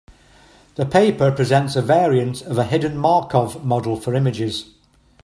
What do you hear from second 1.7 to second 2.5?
a variant